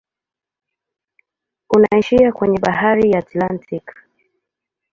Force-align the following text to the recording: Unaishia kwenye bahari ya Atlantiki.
Unaishia 1.69 2.31
kwenye 2.31 2.57
bahari 2.59 3.11
ya 3.11 3.19
Atlantiki. 3.19 3.93